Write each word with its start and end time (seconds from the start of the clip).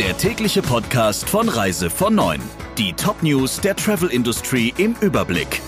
der 0.00 0.16
tägliche 0.16 0.62
Podcast 0.62 1.28
von 1.28 1.46
Reise 1.50 1.90
von 1.90 2.14
9. 2.14 2.40
Die 2.78 2.94
Top-News 2.94 3.60
der 3.60 3.76
Travel 3.76 4.08
Industry 4.08 4.72
im 4.78 4.96
Überblick. 5.02 5.60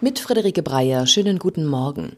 Mit 0.00 0.18
Friederike 0.18 0.64
Breyer, 0.64 1.06
schönen 1.06 1.38
guten 1.38 1.64
Morgen. 1.64 2.16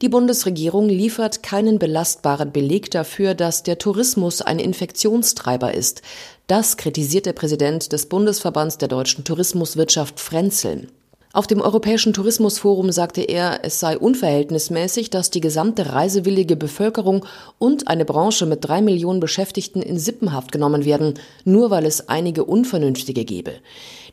Die 0.00 0.08
Bundesregierung 0.08 0.88
liefert 0.88 1.42
keinen 1.42 1.78
belastbaren 1.78 2.50
Beleg 2.50 2.90
dafür, 2.90 3.34
dass 3.34 3.62
der 3.62 3.76
Tourismus 3.76 4.40
ein 4.40 4.58
Infektionstreiber 4.58 5.74
ist. 5.74 6.00
Das 6.46 6.78
kritisiert 6.78 7.26
der 7.26 7.34
Präsident 7.34 7.92
des 7.92 8.06
Bundesverbands 8.06 8.78
der 8.78 8.88
deutschen 8.88 9.24
Tourismuswirtschaft 9.24 10.18
Frenzel. 10.18 10.88
Auf 11.34 11.48
dem 11.48 11.60
Europäischen 11.60 12.12
Tourismusforum 12.12 12.92
sagte 12.92 13.20
er, 13.20 13.64
es 13.64 13.80
sei 13.80 13.98
unverhältnismäßig, 13.98 15.10
dass 15.10 15.30
die 15.30 15.40
gesamte 15.40 15.92
reisewillige 15.92 16.54
Bevölkerung 16.54 17.26
und 17.58 17.88
eine 17.88 18.04
Branche 18.04 18.46
mit 18.46 18.64
drei 18.64 18.80
Millionen 18.80 19.18
Beschäftigten 19.18 19.82
in 19.82 19.98
Sippenhaft 19.98 20.52
genommen 20.52 20.84
werden, 20.84 21.14
nur 21.44 21.72
weil 21.72 21.86
es 21.86 22.08
einige 22.08 22.44
Unvernünftige 22.44 23.24
gebe. 23.24 23.54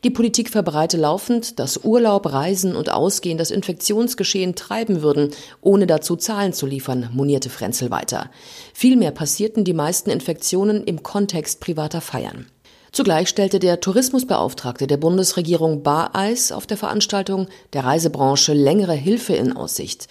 Die 0.02 0.10
Politik 0.10 0.50
verbreite 0.50 0.96
laufend, 0.96 1.60
dass 1.60 1.84
Urlaub, 1.84 2.32
Reisen 2.32 2.74
und 2.74 2.90
Ausgehen 2.90 3.38
das 3.38 3.52
Infektionsgeschehen 3.52 4.56
treiben 4.56 5.00
würden, 5.00 5.30
ohne 5.60 5.86
dazu 5.86 6.16
Zahlen 6.16 6.52
zu 6.52 6.66
liefern, 6.66 7.08
monierte 7.12 7.50
Frenzel 7.50 7.92
weiter. 7.92 8.32
Vielmehr 8.74 9.12
passierten 9.12 9.62
die 9.62 9.74
meisten 9.74 10.10
Infektionen 10.10 10.82
im 10.82 11.04
Kontext 11.04 11.60
privater 11.60 12.00
Feiern. 12.00 12.46
Zugleich 12.92 13.30
stellte 13.30 13.58
der 13.58 13.80
Tourismusbeauftragte 13.80 14.86
der 14.86 14.98
Bundesregierung 14.98 15.82
Bareis 15.82 16.52
auf 16.52 16.66
der 16.66 16.76
Veranstaltung 16.76 17.48
der 17.72 17.84
Reisebranche 17.84 18.52
längere 18.52 18.92
Hilfe 18.92 19.32
in 19.34 19.56
Aussicht. 19.56 20.08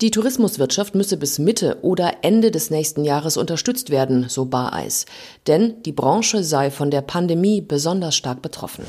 Die 0.00 0.12
Tourismuswirtschaft 0.12 0.94
müsse 0.94 1.16
bis 1.16 1.40
Mitte 1.40 1.78
oder 1.82 2.18
Ende 2.22 2.52
des 2.52 2.70
nächsten 2.70 3.04
Jahres 3.04 3.36
unterstützt 3.36 3.90
werden, 3.90 4.26
so 4.28 4.44
Bareis. 4.44 5.06
Denn 5.48 5.82
die 5.82 5.92
Branche 5.92 6.44
sei 6.44 6.70
von 6.70 6.92
der 6.92 7.02
Pandemie 7.02 7.60
besonders 7.60 8.14
stark 8.14 8.42
betroffen. 8.42 8.84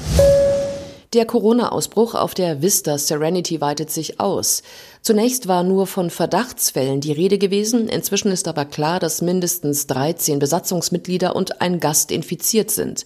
Der 1.13 1.25
Corona-Ausbruch 1.25 2.15
auf 2.15 2.33
der 2.33 2.61
Vista 2.61 2.97
Serenity 2.97 3.59
weitet 3.59 3.91
sich 3.91 4.21
aus. 4.21 4.63
Zunächst 5.01 5.49
war 5.49 5.61
nur 5.61 5.85
von 5.85 6.09
Verdachtsfällen 6.09 7.01
die 7.01 7.11
Rede 7.11 7.37
gewesen. 7.37 7.89
Inzwischen 7.89 8.31
ist 8.31 8.47
aber 8.47 8.63
klar, 8.63 9.01
dass 9.01 9.21
mindestens 9.21 9.87
13 9.87 10.39
Besatzungsmitglieder 10.39 11.35
und 11.35 11.59
ein 11.59 11.81
Gast 11.81 12.11
infiziert 12.11 12.71
sind. 12.71 13.05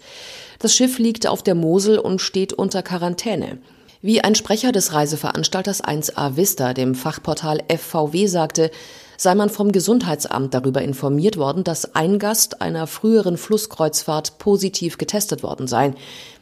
Das 0.60 0.76
Schiff 0.76 1.00
liegt 1.00 1.26
auf 1.26 1.42
der 1.42 1.56
Mosel 1.56 1.98
und 1.98 2.22
steht 2.22 2.54
unter 2.54 2.84
Quarantäne. 2.84 3.58
Wie 4.04 4.22
ein 4.22 4.36
Sprecher 4.36 4.72
des 4.72 4.94
Reiseveranstalters 4.94 5.84
1A 5.84 6.36
Vista 6.36 6.76
dem 6.76 6.94
Fachportal 6.94 7.64
FVW 7.76 8.28
sagte, 8.28 8.70
sei 9.18 9.34
man 9.34 9.50
vom 9.50 9.72
Gesundheitsamt 9.72 10.54
darüber 10.54 10.84
informiert 10.84 11.38
worden, 11.38 11.64
dass 11.64 11.96
ein 11.96 12.20
Gast 12.20 12.62
einer 12.62 12.86
früheren 12.86 13.38
Flusskreuzfahrt 13.38 14.38
positiv 14.38 15.00
getestet 15.00 15.42
worden 15.42 15.68
sei. 15.68 15.94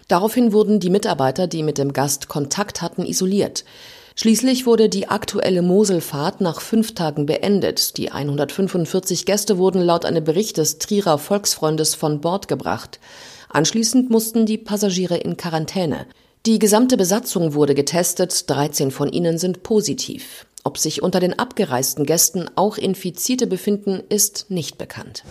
Daraufhin 0.08 0.54
wurden 0.54 0.80
die 0.80 0.90
Mitarbeiter, 0.90 1.48
die 1.48 1.64
mit 1.64 1.78
dem 1.78 1.94
Gast 1.94 2.28
Kontakt 2.28 2.82
hatten, 2.82 3.06
isoliert. 3.06 3.64
Schließlich 4.16 4.68
wurde 4.68 4.90
die 4.90 5.08
aktuelle 5.08 5.64
Moselfahrt 5.64 6.40
nach 6.40 6.62
fünf 6.62 6.94
Tagen 6.94 7.26
beendet. 7.26 7.98
Die 7.98 8.12
145 8.12 9.26
Gäste 9.26 9.58
wurden 9.58 9.82
laut 9.82 10.06
einem 10.06 10.24
Bericht 10.24 10.58
des 10.58 10.78
Trierer 10.78 11.18
Volksfreundes 11.18 11.96
von 11.96 12.22
Bord 12.22 12.48
gebracht. 12.48 13.00
Anschließend 13.50 14.12
mussten 14.12 14.46
die 14.46 14.60
Passagiere 14.60 15.18
in 15.18 15.36
Quarantäne. 15.38 16.06
Die 16.46 16.60
gesamte 16.60 16.98
Besatzung 16.98 17.54
wurde 17.54 17.74
getestet, 17.74 18.50
13 18.50 18.92
von 18.92 19.10
ihnen 19.10 19.38
sind 19.38 19.64
positiv. 19.64 20.46
Ob 20.64 20.78
sich 20.78 21.02
unter 21.02 21.20
den 21.20 21.38
abgereisten 21.38 22.06
Gästen 22.06 22.50
auch 22.56 22.78
Infizierte 22.78 23.48
befinden, 23.48 24.02
ist 24.10 24.46
nicht 24.50 24.78
bekannt. 24.78 25.24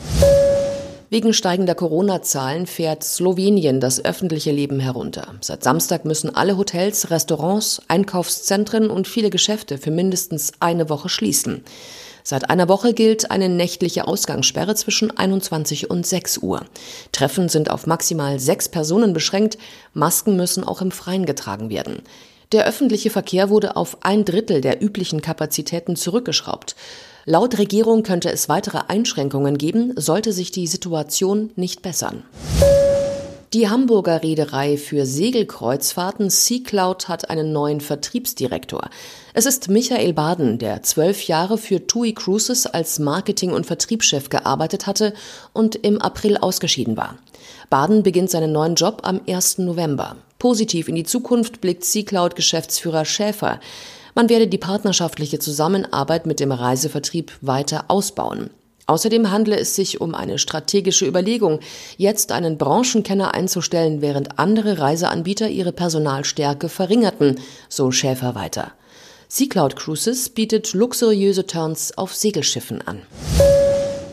Wegen 1.12 1.34
steigender 1.34 1.74
Corona-Zahlen 1.74 2.66
fährt 2.66 3.04
Slowenien 3.04 3.80
das 3.80 4.02
öffentliche 4.02 4.50
Leben 4.50 4.80
herunter. 4.80 5.34
Seit 5.42 5.62
Samstag 5.62 6.06
müssen 6.06 6.34
alle 6.34 6.56
Hotels, 6.56 7.10
Restaurants, 7.10 7.82
Einkaufszentren 7.86 8.88
und 8.88 9.06
viele 9.06 9.28
Geschäfte 9.28 9.76
für 9.76 9.90
mindestens 9.90 10.54
eine 10.58 10.88
Woche 10.88 11.10
schließen. 11.10 11.64
Seit 12.22 12.48
einer 12.48 12.66
Woche 12.66 12.94
gilt 12.94 13.30
eine 13.30 13.50
nächtliche 13.50 14.08
Ausgangssperre 14.08 14.74
zwischen 14.74 15.14
21 15.14 15.90
und 15.90 16.06
6 16.06 16.38
Uhr. 16.38 16.64
Treffen 17.12 17.50
sind 17.50 17.70
auf 17.70 17.86
maximal 17.86 18.40
sechs 18.40 18.70
Personen 18.70 19.12
beschränkt. 19.12 19.58
Masken 19.92 20.34
müssen 20.34 20.64
auch 20.64 20.80
im 20.80 20.92
Freien 20.92 21.26
getragen 21.26 21.68
werden. 21.68 22.00
Der 22.52 22.64
öffentliche 22.64 23.10
Verkehr 23.10 23.50
wurde 23.50 23.76
auf 23.76 23.98
ein 24.00 24.24
Drittel 24.24 24.62
der 24.62 24.82
üblichen 24.82 25.20
Kapazitäten 25.20 25.94
zurückgeschraubt. 25.94 26.74
Laut 27.24 27.56
Regierung 27.58 28.02
könnte 28.02 28.32
es 28.32 28.48
weitere 28.48 28.80
Einschränkungen 28.88 29.56
geben, 29.56 29.92
sollte 29.96 30.32
sich 30.32 30.50
die 30.50 30.66
Situation 30.66 31.50
nicht 31.54 31.80
bessern. 31.80 32.24
Die 33.52 33.68
Hamburger 33.68 34.22
Reederei 34.22 34.76
für 34.76 35.04
Segelkreuzfahrten 35.04 36.30
Sea 36.30 36.60
Cloud 36.64 37.08
hat 37.08 37.28
einen 37.30 37.52
neuen 37.52 37.80
Vertriebsdirektor. 37.80 38.88
Es 39.34 39.46
ist 39.46 39.68
Michael 39.68 40.14
Baden, 40.14 40.58
der 40.58 40.82
zwölf 40.82 41.24
Jahre 41.24 41.58
für 41.58 41.86
TUI 41.86 42.14
Cruises 42.14 42.66
als 42.66 42.98
Marketing- 42.98 43.52
und 43.52 43.66
Vertriebschef 43.66 44.30
gearbeitet 44.30 44.86
hatte 44.86 45.12
und 45.52 45.76
im 45.76 46.00
April 46.00 46.38
ausgeschieden 46.38 46.96
war. 46.96 47.18
Baden 47.70 48.02
beginnt 48.02 48.30
seinen 48.30 48.52
neuen 48.52 48.74
Job 48.74 49.02
am 49.04 49.20
1. 49.28 49.58
November. 49.58 50.16
Positiv 50.38 50.88
in 50.88 50.96
die 50.96 51.04
Zukunft 51.04 51.60
blickt 51.60 51.84
Sea 51.84 52.04
Cloud 52.04 52.34
Geschäftsführer 52.34 53.04
Schäfer. 53.04 53.60
Man 54.14 54.28
werde 54.28 54.46
die 54.46 54.58
partnerschaftliche 54.58 55.38
Zusammenarbeit 55.38 56.26
mit 56.26 56.38
dem 56.38 56.52
Reisevertrieb 56.52 57.32
weiter 57.40 57.86
ausbauen. 57.88 58.50
Außerdem 58.86 59.30
handle 59.30 59.56
es 59.56 59.74
sich 59.74 60.00
um 60.00 60.14
eine 60.14 60.38
strategische 60.38 61.06
Überlegung, 61.06 61.60
jetzt 61.96 62.32
einen 62.32 62.58
Branchenkenner 62.58 63.32
einzustellen, 63.32 64.02
während 64.02 64.38
andere 64.38 64.78
Reiseanbieter 64.78 65.48
ihre 65.48 65.72
Personalstärke 65.72 66.68
verringerten, 66.68 67.40
so 67.68 67.90
Schäfer 67.90 68.34
weiter. 68.34 68.72
Sea 69.28 69.48
Cloud 69.48 69.76
Cruises 69.76 70.28
bietet 70.28 70.74
luxuriöse 70.74 71.46
Turns 71.46 71.96
auf 71.96 72.14
Segelschiffen 72.14 72.86
an. 72.86 73.00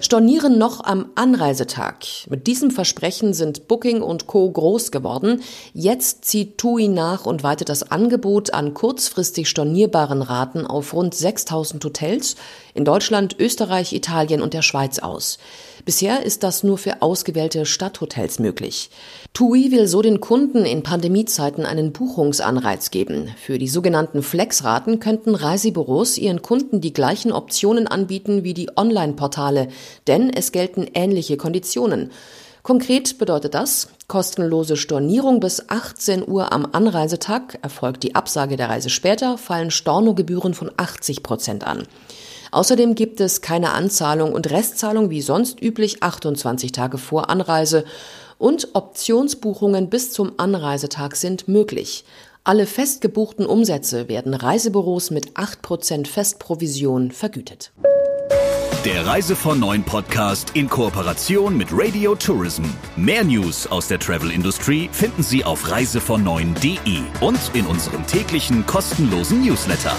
Stornieren 0.09 0.57
noch 0.57 0.83
am 0.85 1.11
Anreisetag. 1.13 2.03
Mit 2.31 2.47
diesem 2.47 2.71
Versprechen 2.71 3.35
sind 3.35 3.67
Booking 3.67 4.01
und 4.01 4.25
Co. 4.25 4.49
groß 4.49 4.89
geworden. 4.89 5.43
Jetzt 5.75 6.25
zieht 6.25 6.57
TUI 6.57 6.87
nach 6.87 7.27
und 7.27 7.43
weitet 7.43 7.69
das 7.69 7.91
Angebot 7.91 8.51
an 8.51 8.73
kurzfristig 8.73 9.47
stornierbaren 9.47 10.23
Raten 10.23 10.65
auf 10.65 10.95
rund 10.95 11.13
6000 11.13 11.85
Hotels 11.85 12.37
in 12.79 12.85
Deutschland, 12.85 13.35
Österreich, 13.37 13.91
Italien 13.91 14.41
und 14.41 14.53
der 14.53 14.61
Schweiz 14.61 14.99
aus. 14.99 15.37
Bisher 15.83 16.23
ist 16.23 16.43
das 16.43 16.63
nur 16.63 16.77
für 16.77 17.01
ausgewählte 17.01 17.65
Stadthotels 17.65 18.39
möglich. 18.39 18.89
TUI 19.33 19.69
will 19.71 19.85
so 19.85 20.01
den 20.01 20.21
Kunden 20.21 20.63
in 20.63 20.81
Pandemiezeiten 20.81 21.65
einen 21.65 21.91
Buchungsanreiz 21.91 22.89
geben. 22.89 23.31
Für 23.37 23.57
die 23.57 23.67
sogenannten 23.67 24.23
Flexraten 24.23 25.01
könnten 25.01 25.35
Reisebüros 25.35 26.17
ihren 26.17 26.41
Kunden 26.41 26.79
die 26.79 26.93
gleichen 26.93 27.33
Optionen 27.33 27.85
anbieten 27.85 28.45
wie 28.45 28.53
die 28.53 28.69
Online-Portale, 28.77 29.67
denn 30.07 30.29
es 30.29 30.53
gelten 30.53 30.87
ähnliche 30.93 31.35
Konditionen. 31.35 32.11
Konkret 32.63 33.17
bedeutet 33.17 33.55
das 33.55 33.89
kostenlose 34.07 34.77
Stornierung 34.77 35.41
bis 35.41 35.69
18 35.69 36.25
Uhr 36.25 36.53
am 36.53 36.65
Anreisetag, 36.71 37.59
erfolgt 37.61 38.03
die 38.03 38.15
Absage 38.15 38.55
der 38.55 38.69
Reise 38.69 38.89
später, 38.89 39.37
fallen 39.37 39.69
Stornogebühren 39.69 40.53
von 40.53 40.71
80 40.77 41.23
Prozent 41.23 41.67
an. 41.67 41.83
Außerdem 42.51 42.95
gibt 42.95 43.21
es 43.21 43.41
keine 43.41 43.73
Anzahlung 43.73 44.33
und 44.33 44.49
Restzahlung 44.49 45.09
wie 45.09 45.21
sonst 45.21 45.61
üblich 45.61 46.03
28 46.03 46.71
Tage 46.71 46.97
vor 46.97 47.29
Anreise 47.29 47.85
und 48.37 48.69
Optionsbuchungen 48.73 49.89
bis 49.89 50.11
zum 50.11 50.33
Anreisetag 50.37 51.15
sind 51.15 51.47
möglich. 51.47 52.05
Alle 52.43 52.65
festgebuchten 52.65 53.45
Umsätze 53.45 54.07
werden 54.07 54.33
Reisebüros 54.33 55.11
mit 55.11 55.33
8% 55.33 56.07
Festprovision 56.07 57.11
vergütet. 57.11 57.71
Der 58.85 59.05
Reise 59.05 59.35
von 59.35 59.59
Neuen 59.59 59.83
Podcast 59.83 60.51
in 60.53 60.69
Kooperation 60.69 61.57
mit 61.57 61.67
Radio 61.71 62.15
Tourism. 62.15 62.63
Mehr 62.95 63.25
News 63.25 63.67
aus 63.67 63.89
der 63.89 63.99
Travel 63.99 64.31
Industry 64.31 64.89
finden 64.93 65.21
Sie 65.21 65.43
auf 65.43 65.69
reisevon 65.69 66.25
und 66.25 67.51
in 67.53 67.65
unserem 67.65 68.07
täglichen 68.07 68.65
kostenlosen 68.65 69.45
Newsletter. 69.45 69.93